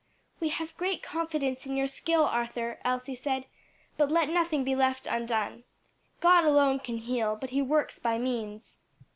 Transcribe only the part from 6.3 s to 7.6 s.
alone can heal, but